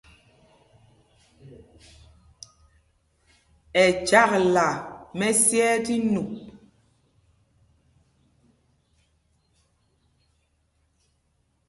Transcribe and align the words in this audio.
Ɛ 3.81 3.83
chyakla 4.07 4.65
mɛ́syɛɛ 5.17 5.73
tí 5.85 5.95
nup. 6.13 6.31